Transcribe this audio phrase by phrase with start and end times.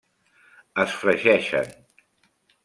[0.83, 1.71] Es fregeixen.